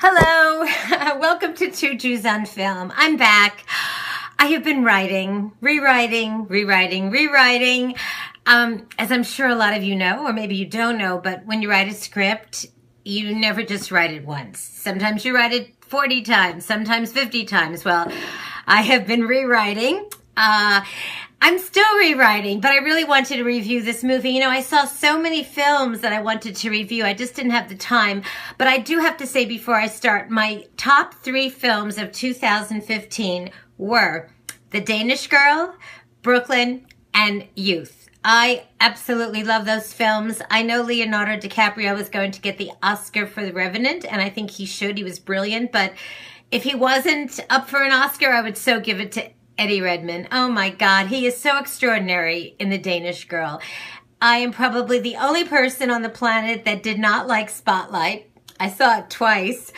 Hello, 0.00 0.64
welcome 1.18 1.54
to 1.54 1.72
Two 1.72 1.96
Jews 1.96 2.24
on 2.24 2.46
Film. 2.46 2.92
I'm 2.94 3.16
back. 3.16 3.64
I 4.38 4.46
have 4.46 4.62
been 4.62 4.84
writing, 4.84 5.50
rewriting, 5.60 6.46
rewriting, 6.46 7.10
rewriting. 7.10 7.96
Um, 8.46 8.86
as 8.96 9.10
I'm 9.10 9.24
sure 9.24 9.48
a 9.48 9.56
lot 9.56 9.76
of 9.76 9.82
you 9.82 9.96
know, 9.96 10.24
or 10.24 10.32
maybe 10.32 10.54
you 10.54 10.66
don't 10.66 10.98
know, 10.98 11.18
but 11.18 11.44
when 11.46 11.62
you 11.62 11.68
write 11.68 11.88
a 11.88 11.94
script, 11.94 12.66
you 13.04 13.34
never 13.34 13.64
just 13.64 13.90
write 13.90 14.12
it 14.12 14.24
once. 14.24 14.60
Sometimes 14.60 15.24
you 15.24 15.34
write 15.34 15.52
it 15.52 15.74
40 15.80 16.22
times, 16.22 16.64
sometimes 16.64 17.10
50 17.10 17.44
times. 17.46 17.84
Well, 17.84 18.08
I 18.68 18.82
have 18.82 19.04
been 19.04 19.22
rewriting. 19.22 20.08
Uh, 20.36 20.82
I'm 21.40 21.58
still 21.58 21.96
rewriting, 21.98 22.60
but 22.60 22.72
I 22.72 22.78
really 22.78 23.04
wanted 23.04 23.36
to 23.36 23.44
review 23.44 23.80
this 23.80 24.02
movie. 24.02 24.30
You 24.30 24.40
know, 24.40 24.50
I 24.50 24.60
saw 24.60 24.84
so 24.84 25.18
many 25.18 25.44
films 25.44 26.00
that 26.00 26.12
I 26.12 26.20
wanted 26.20 26.56
to 26.56 26.70
review. 26.70 27.04
I 27.04 27.14
just 27.14 27.34
didn't 27.34 27.52
have 27.52 27.68
the 27.68 27.76
time. 27.76 28.22
But 28.58 28.66
I 28.66 28.78
do 28.78 28.98
have 28.98 29.16
to 29.18 29.26
say 29.26 29.44
before 29.44 29.76
I 29.76 29.86
start, 29.86 30.30
my 30.30 30.66
top 30.76 31.14
three 31.14 31.48
films 31.48 31.96
of 31.96 32.10
2015 32.12 33.50
were 33.78 34.30
The 34.70 34.80
Danish 34.80 35.28
Girl, 35.28 35.76
Brooklyn, 36.22 36.86
and 37.14 37.46
Youth. 37.54 38.08
I 38.24 38.64
absolutely 38.80 39.44
love 39.44 39.64
those 39.64 39.92
films. 39.92 40.42
I 40.50 40.62
know 40.62 40.82
Leonardo 40.82 41.36
DiCaprio 41.36 41.96
was 41.96 42.08
going 42.08 42.32
to 42.32 42.40
get 42.40 42.58
the 42.58 42.72
Oscar 42.82 43.26
for 43.26 43.44
The 43.44 43.52
Revenant, 43.52 44.04
and 44.04 44.20
I 44.20 44.28
think 44.28 44.50
he 44.50 44.66
should. 44.66 44.98
He 44.98 45.04
was 45.04 45.20
brilliant, 45.20 45.70
but 45.70 45.92
if 46.50 46.64
he 46.64 46.74
wasn't 46.74 47.38
up 47.48 47.68
for 47.68 47.82
an 47.82 47.92
Oscar, 47.92 48.30
I 48.30 48.42
would 48.42 48.56
so 48.56 48.80
give 48.80 49.00
it 49.00 49.12
to 49.12 49.30
Eddie 49.58 49.80
Redmayne. 49.80 50.28
Oh 50.30 50.48
my 50.48 50.70
God, 50.70 51.08
he 51.08 51.26
is 51.26 51.36
so 51.36 51.58
extraordinary 51.58 52.54
in 52.58 52.70
The 52.70 52.78
Danish 52.78 53.26
Girl. 53.26 53.60
I 54.22 54.38
am 54.38 54.52
probably 54.52 55.00
the 55.00 55.16
only 55.16 55.44
person 55.44 55.90
on 55.90 56.02
the 56.02 56.08
planet 56.08 56.64
that 56.64 56.82
did 56.82 56.98
not 56.98 57.26
like 57.26 57.50
Spotlight. 57.50 58.30
I 58.58 58.70
saw 58.70 58.98
it 58.98 59.10
twice. 59.10 59.72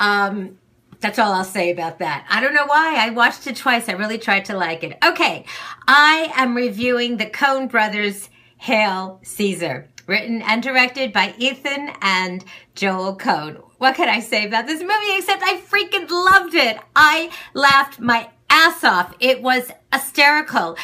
Um, 0.00 0.58
that's 1.00 1.18
all 1.18 1.32
I'll 1.32 1.44
say 1.44 1.70
about 1.70 1.98
that. 1.98 2.26
I 2.30 2.40
don't 2.40 2.54
know 2.54 2.66
why. 2.66 2.96
I 2.98 3.10
watched 3.10 3.46
it 3.46 3.56
twice. 3.56 3.88
I 3.88 3.92
really 3.92 4.18
tried 4.18 4.46
to 4.46 4.56
like 4.56 4.82
it. 4.82 4.96
Okay, 5.04 5.44
I 5.86 6.32
am 6.34 6.56
reviewing 6.56 7.16
the 7.16 7.26
Coen 7.26 7.70
brothers' 7.70 8.30
Hail 8.56 9.20
Caesar, 9.22 9.88
written 10.06 10.42
and 10.42 10.62
directed 10.62 11.12
by 11.12 11.34
Ethan 11.38 11.90
and 12.00 12.44
Joel 12.74 13.16
Coen. 13.18 13.62
What 13.78 13.96
can 13.96 14.08
I 14.08 14.20
say 14.20 14.46
about 14.46 14.66
this 14.66 14.80
movie 14.80 15.18
except 15.18 15.42
I 15.44 15.60
freaking 15.60 16.08
loved 16.10 16.54
it. 16.54 16.78
I 16.96 17.30
laughed 17.52 18.00
my 18.00 18.30
ass 18.54 18.84
off. 18.84 19.14
It 19.18 19.42
was 19.42 19.70
hysterical. 19.92 20.76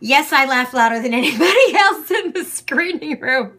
Yes, 0.00 0.32
I 0.32 0.44
laughed 0.44 0.74
louder 0.74 1.00
than 1.00 1.14
anybody 1.22 1.74
else 1.74 2.10
in 2.10 2.32
the 2.32 2.44
screening 2.44 3.18
room, 3.20 3.58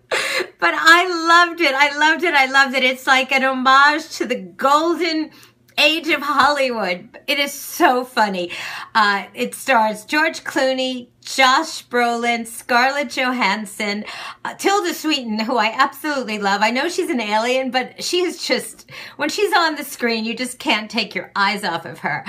but 0.60 0.74
I 0.76 1.08
loved 1.28 1.62
it. 1.62 1.74
I 1.74 1.98
loved 1.98 2.24
it. 2.24 2.34
I 2.36 2.46
loved 2.46 2.76
it. 2.76 2.84
It's 2.84 3.08
like 3.08 3.32
an 3.32 3.44
homage 3.44 4.10
to 4.18 4.26
the 4.26 4.36
golden 4.36 5.32
age 5.78 6.08
of 6.08 6.22
Hollywood. 6.22 7.18
It 7.28 7.40
is 7.40 7.54
so 7.54 8.04
funny. 8.04 8.52
Uh, 8.96 9.26
it 9.34 9.54
stars 9.54 10.06
George 10.06 10.44
Clooney, 10.44 11.08
Josh 11.22 11.86
Brolin, 11.88 12.48
Scarlett 12.48 13.10
Johansson, 13.10 14.06
uh, 14.46 14.54
Tilda 14.56 14.94
Swinton, 14.94 15.40
who 15.40 15.58
I 15.58 15.74
absolutely 15.78 16.40
love. 16.40 16.62
I 16.62 16.72
know 16.72 16.88
she's 16.88 17.10
an 17.10 17.20
alien, 17.20 17.70
but 17.70 18.02
she 18.02 18.22
is 18.22 18.46
just, 18.46 18.90
when 19.18 19.30
she's 19.30 19.54
on 19.54 19.76
the 19.76 19.84
screen, 19.84 20.24
you 20.24 20.36
just 20.36 20.58
can't 20.58 20.90
take 20.90 21.14
your 21.14 21.32
eyes 21.36 21.64
off 21.64 21.86
of 21.86 22.00
her. 22.00 22.26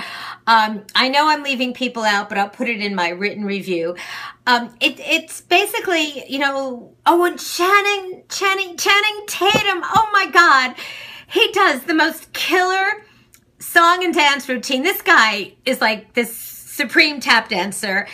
Um, 0.47 0.83
I 0.95 1.07
know 1.09 1.29
I'm 1.29 1.43
leaving 1.43 1.73
people 1.73 2.03
out, 2.03 2.27
but 2.27 2.37
I'll 2.37 2.49
put 2.49 2.67
it 2.67 2.81
in 2.81 2.93
my 2.93 3.09
written 3.09 3.45
review. 3.45 3.95
Um, 4.45 4.75
it, 4.81 4.99
it's 4.99 5.41
basically, 5.41 6.25
you 6.27 6.39
know, 6.39 6.93
oh, 7.05 7.23
and 7.23 7.39
Channing, 7.39 8.23
Channing, 8.29 8.75
Channing 8.75 9.25
Tatum, 9.27 9.81
oh 9.83 10.09
my 10.11 10.29
God. 10.29 10.75
He 11.27 11.51
does 11.51 11.83
the 11.83 11.93
most 11.93 12.33
killer 12.33 13.05
song 13.59 14.03
and 14.03 14.13
dance 14.13 14.47
routine. 14.49 14.83
This 14.83 15.01
guy 15.01 15.53
is 15.65 15.81
like 15.81 16.13
this 16.13 16.35
supreme 16.35 17.19
tap 17.19 17.49
dancer. 17.49 18.07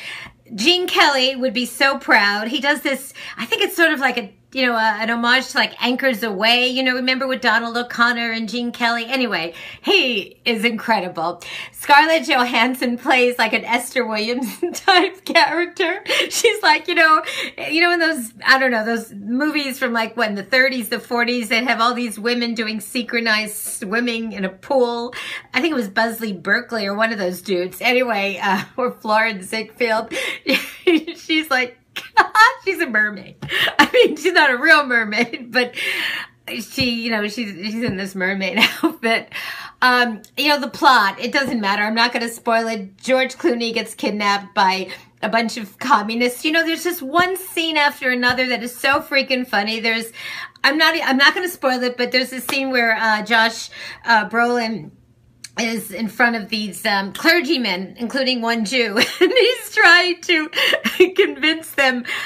Gene 0.54 0.88
Kelly 0.88 1.36
would 1.36 1.54
be 1.54 1.66
so 1.66 1.98
proud. 1.98 2.48
He 2.48 2.60
does 2.60 2.82
this, 2.82 3.14
I 3.38 3.46
think 3.46 3.62
it's 3.64 3.76
sort 3.76 3.94
of 3.94 4.00
like 4.00 4.18
a 4.18 4.34
you 4.56 4.66
know, 4.66 4.74
uh, 4.74 4.98
an 5.02 5.10
homage 5.10 5.50
to 5.50 5.58
like 5.58 5.76
Anchors 5.84 6.22
Aweigh, 6.22 6.74
You 6.74 6.82
know, 6.82 6.94
remember 6.94 7.28
with 7.28 7.42
Donald 7.42 7.76
O'Connor 7.76 8.32
and 8.32 8.48
Gene 8.48 8.72
Kelly? 8.72 9.06
Anyway, 9.06 9.54
he 9.82 10.40
is 10.46 10.64
incredible. 10.64 11.42
Scarlett 11.74 12.26
Johansson 12.26 12.98
plays 12.98 13.38
like 13.38 13.52
an 13.52 13.66
Esther 13.66 14.08
Williams 14.08 14.48
type 14.74 15.26
character. 15.26 16.02
She's 16.30 16.64
like, 16.64 16.88
you 16.88 16.96
know, 16.96 17.22
you 17.70 17.82
know, 17.82 17.92
in 17.92 18.00
those, 18.00 18.32
I 18.46 18.58
don't 18.58 18.72
know, 18.72 18.86
those 18.86 19.12
movies 19.12 19.78
from 19.78 19.92
like 19.92 20.16
when 20.16 20.36
the 20.36 20.44
30s, 20.44 20.88
the 20.88 21.00
40s, 21.00 21.50
that 21.50 21.66
have 21.66 21.82
all 21.82 21.94
these 21.94 22.18
women 22.18 22.54
doing 22.54 22.80
synchronized 22.80 23.58
swimming 23.58 24.32
in 24.32 24.46
a 24.46 24.50
pool. 24.50 25.14
I 25.54 25.60
think 25.60 25.74
it 25.74 25.76
was 25.76 25.90
Busby 25.90 26.32
Berkeley 26.32 26.86
or 26.86 26.96
one 26.96 27.12
of 27.12 27.20
those 27.20 27.42
dudes. 27.42 27.82
Anyway, 27.82 28.40
uh, 28.42 28.64
or 28.78 28.92
Florence 28.92 29.48
Ziegfeld. 29.48 30.14
She's 31.18 31.50
like, 31.50 31.78
she's 32.66 32.80
a 32.80 32.88
mermaid. 32.88 33.36
I 33.80 33.90
mean, 33.94 34.16
she's 34.16 34.34
not 34.34 34.52
a 34.52 34.58
real 34.58 34.86
mermaid, 34.86 35.48
but 35.52 35.76
she, 36.48 37.02
you 37.02 37.12
know, 37.12 37.28
she's 37.28 37.54
she's 37.56 37.84
in 37.84 37.98
this 37.98 38.16
mermaid 38.16 38.60
outfit. 38.84 39.30
Um, 39.82 40.22
you 40.38 40.50
know, 40.50 40.60
the 40.60 40.70
plot, 40.70 41.20
it 41.20 41.32
doesn't 41.32 41.60
matter. 41.60 41.84
I'm 41.84 41.96
not 41.96 42.14
going 42.14 42.24
to 42.24 42.34
spoil 42.34 42.68
it. 42.68 42.98
George 42.98 43.36
Clooney 43.36 43.74
gets 43.74 43.94
kidnapped 43.94 44.56
by 44.56 44.90
a 45.22 45.30
bunch 45.30 45.58
of 45.58 45.78
communists. 45.80 46.46
You 46.46 46.52
know, 46.52 46.66
there's 46.66 46.84
just 46.84 47.02
one 47.02 47.36
scene 47.38 47.78
after 47.78 48.10
another 48.10 48.48
that 48.48 48.64
is 48.64 48.76
so 48.76 49.00
freaking 49.02 49.46
funny. 49.46 49.80
There's, 49.80 50.12
I'm 50.64 50.78
not, 50.78 50.96
I'm 51.04 51.18
not 51.18 51.34
going 51.34 51.48
to 51.48 51.54
spoil 51.54 51.84
it, 51.84 51.98
but 51.98 52.12
there's 52.12 52.32
a 52.32 52.42
scene 52.42 52.72
where 52.72 52.96
uh, 52.96 53.24
Josh 53.24 53.70
uh, 54.06 54.30
Brolin 54.30 54.92
is 55.60 55.92
in 55.92 56.08
front 56.08 56.36
of 56.36 56.50
these 56.50 56.86
um, 56.86 57.14
clergymen, 57.14 57.96
including 57.98 58.42
one 58.42 58.66
Jew, 58.66 58.98
and 58.98 59.32
he's 59.32 59.76
trying 59.76 60.22
to 60.22 60.50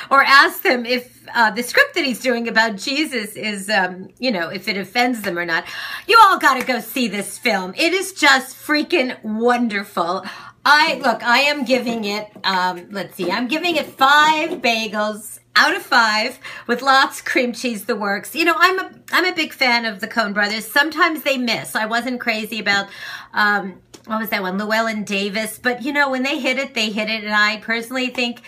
or 0.10 0.24
ask 0.24 0.64
them 0.64 0.86
if 0.86 1.28
uh, 1.36 1.52
the 1.52 1.64
script 1.64 1.96
that 1.96 2.06
he's 2.06 2.22
doing 2.22 2.48
about 2.48 2.76
Jesus 2.76 3.36
is, 3.36 3.70
um, 3.70 4.10
you 4.20 4.32
know, 4.32 4.50
if 4.50 4.68
it 4.68 4.78
offends 4.78 5.22
them 5.22 5.38
or 5.38 5.46
not. 5.46 5.66
You 6.08 6.20
all 6.24 6.40
got 6.40 6.60
to 6.60 6.66
go 6.66 6.80
see 6.80 7.08
this 7.08 7.38
film. 7.38 7.74
It 7.78 7.94
is 7.94 8.14
just 8.14 8.56
freaking 8.56 9.22
wonderful. 9.24 10.26
I 10.66 11.00
look, 11.04 11.24
I 11.24 11.40
am 11.40 11.66
giving 11.66 12.06
it. 12.06 12.30
Um, 12.44 12.88
let's 12.92 13.16
see, 13.16 13.32
I'm 13.32 13.48
giving 13.48 13.76
it 13.76 13.86
five 13.86 14.62
bagels 14.62 15.40
out 15.56 15.76
of 15.76 15.82
five 15.82 16.40
with 16.68 16.82
lots 16.82 17.22
cream 17.22 17.52
cheese 17.52 17.84
the 17.86 17.96
works 17.96 18.34
you 18.34 18.46
know 18.46 18.54
i'm 18.58 18.80
a 18.80 18.92
i'm 19.12 19.26
a 19.26 19.36
big 19.36 19.52
fan 19.52 19.84
of 19.84 20.00
the 20.00 20.08
Coen 20.08 20.34
brothers 20.34 20.66
sometimes 20.66 21.24
they 21.24 21.38
miss 21.38 21.76
i 21.76 21.86
wasn't 21.86 22.20
crazy 22.20 22.60
about 22.60 22.88
um 23.34 23.82
what 24.06 24.20
was 24.20 24.30
that 24.30 24.42
one 24.42 24.58
llewyn 24.58 25.04
davis 25.04 25.60
but 25.60 25.84
you 25.84 25.92
know 25.92 26.10
when 26.10 26.24
they 26.24 26.40
hit 26.40 26.58
it 26.58 26.76
they 26.76 26.90
hit 26.90 27.10
it 27.10 27.26
and 27.26 27.34
i 27.34 27.58
personally 27.58 28.08
think 28.08 28.42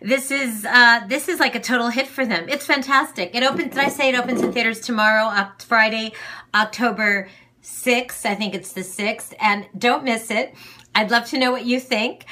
this 0.00 0.30
is 0.30 0.64
uh 0.64 1.00
this 1.08 1.28
is 1.28 1.40
like 1.40 1.54
a 1.54 1.60
total 1.60 1.88
hit 1.88 2.06
for 2.06 2.26
them 2.26 2.48
it's 2.48 2.66
fantastic 2.66 3.34
it 3.34 3.42
opens 3.42 3.74
did 3.74 3.78
i 3.78 3.88
say 3.88 4.08
it 4.08 4.14
opens 4.14 4.40
in 4.40 4.52
theaters 4.52 4.80
tomorrow 4.80 5.30
friday 5.58 6.12
october 6.54 7.28
6th 7.62 8.24
i 8.24 8.34
think 8.34 8.54
it's 8.54 8.72
the 8.72 8.82
6th 8.82 9.34
and 9.40 9.66
don't 9.76 10.04
miss 10.04 10.30
it 10.30 10.54
i'd 10.94 11.10
love 11.10 11.26
to 11.26 11.38
know 11.38 11.50
what 11.50 11.64
you 11.64 11.80
think 11.80 12.26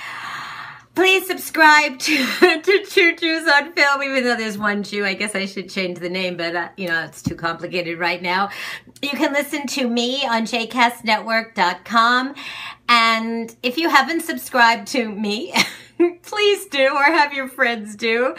Please 0.95 1.27
subscribe 1.27 1.99
to, 1.99 2.17
to 2.63 2.85
Two 2.89 3.17
Jews 3.17 3.49
on 3.49 3.73
Film, 3.73 4.03
even 4.05 4.23
though 4.23 4.37
there's 4.37 4.57
one 4.57 4.85
Jew. 4.85 5.05
I 5.05 5.15
guess 5.15 5.35
I 5.35 5.45
should 5.45 5.69
change 5.69 5.99
the 5.99 6.09
name, 6.09 6.37
but, 6.37 6.55
uh, 6.55 6.69
you 6.77 6.87
know, 6.87 7.03
it's 7.03 7.21
too 7.21 7.35
complicated 7.35 7.99
right 7.99 8.23
now. 8.23 8.51
You 9.03 9.11
can 9.11 9.33
listen 9.33 9.67
to 9.69 9.89
me 9.89 10.25
on 10.25 10.45
jcastnetwork.com. 10.45 12.35
And 12.89 13.57
if 13.65 13.77
you 13.77 13.89
haven't 13.89 14.21
subscribed 14.21 14.87
to 14.89 15.11
me, 15.11 15.53
please 16.22 16.66
do, 16.66 16.94
or 16.94 17.03
have 17.05 17.32
your 17.32 17.49
friends 17.49 17.97
do. 17.97 18.34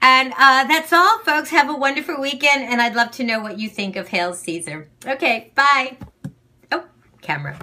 And 0.00 0.32
uh, 0.38 0.64
that's 0.64 0.92
all, 0.92 1.18
folks. 1.20 1.50
Have 1.50 1.68
a 1.68 1.76
wonderful 1.76 2.20
weekend, 2.20 2.64
and 2.64 2.80
I'd 2.80 2.94
love 2.94 3.10
to 3.12 3.24
know 3.24 3.40
what 3.40 3.58
you 3.58 3.68
think 3.68 3.96
of 3.96 4.08
Hail 4.08 4.34
Caesar. 4.34 4.88
Okay, 5.06 5.52
bye. 5.54 5.96
Oh, 6.72 6.84
camera. 7.20 7.58